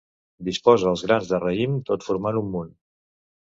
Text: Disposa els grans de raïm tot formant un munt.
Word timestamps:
Disposa 0.45 0.87
els 0.91 1.03
grans 1.07 1.29
de 1.33 1.39
raïm 1.43 1.77
tot 1.91 2.07
formant 2.09 2.41
un 2.43 2.51
munt. 2.57 2.73